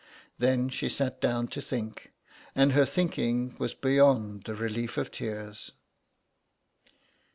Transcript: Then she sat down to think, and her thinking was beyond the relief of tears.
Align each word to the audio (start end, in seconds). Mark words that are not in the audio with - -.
Then 0.39 0.69
she 0.69 0.89
sat 0.89 1.21
down 1.21 1.47
to 1.49 1.61
think, 1.61 2.11
and 2.55 2.71
her 2.71 2.85
thinking 2.85 3.55
was 3.59 3.75
beyond 3.75 4.45
the 4.45 4.55
relief 4.55 4.97
of 4.97 5.11
tears. 5.11 5.73